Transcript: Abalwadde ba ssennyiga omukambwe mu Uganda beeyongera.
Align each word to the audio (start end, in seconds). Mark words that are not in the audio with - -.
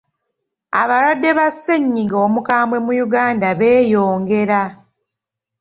Abalwadde 0.81 1.29
ba 1.37 1.47
ssennyiga 1.53 2.17
omukambwe 2.25 2.77
mu 2.85 2.91
Uganda 3.05 3.47
beeyongera. 3.59 4.61